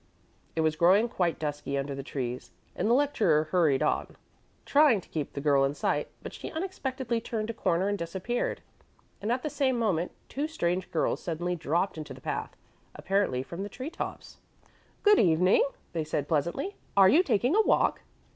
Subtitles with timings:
[0.55, 4.15] It was growing quite dusky under the trees, and the lecturer hurried on,
[4.65, 8.61] trying to keep the girl in sight; but she unexpectedly turned a corner and disappeared,
[9.21, 12.55] and at the same moment two strange girls suddenly dropped into the path,
[12.95, 14.39] apparently from the tree tops.
[15.03, 16.77] "Good evening," they said pleasantly.
[16.97, 18.01] "Are you taking a walk?"